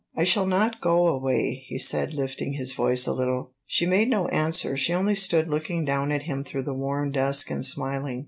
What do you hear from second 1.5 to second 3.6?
he said, lifting his voice a little.